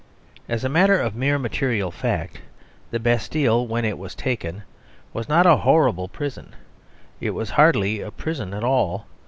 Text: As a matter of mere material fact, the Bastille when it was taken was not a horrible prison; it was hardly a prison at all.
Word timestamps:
As 0.49 0.63
a 0.63 0.67
matter 0.67 0.99
of 0.99 1.13
mere 1.13 1.37
material 1.37 1.91
fact, 1.91 2.41
the 2.89 2.99
Bastille 2.99 3.67
when 3.67 3.85
it 3.85 3.99
was 3.99 4.15
taken 4.15 4.63
was 5.13 5.29
not 5.29 5.45
a 5.45 5.57
horrible 5.57 6.07
prison; 6.07 6.55
it 7.19 7.35
was 7.35 7.51
hardly 7.51 8.01
a 8.01 8.09
prison 8.09 8.51
at 8.55 8.63
all. 8.63 9.05